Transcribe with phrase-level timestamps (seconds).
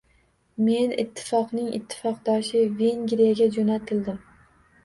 [0.69, 4.19] Men Ittifoqning ittifoqdoshi Vengriyaga joʻnatildim.